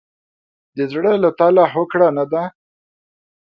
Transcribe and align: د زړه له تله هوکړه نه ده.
د 0.77 0.79
زړه 0.91 1.13
له 1.23 1.29
تله 1.39 1.63
هوکړه 1.73 2.07
نه 2.17 2.25
ده. 2.31 2.43